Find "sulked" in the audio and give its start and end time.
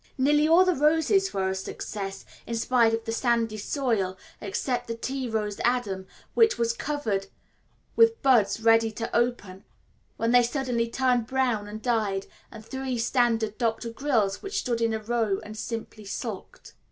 16.05-16.73